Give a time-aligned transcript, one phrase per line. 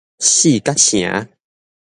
[0.17, 1.29] 四角城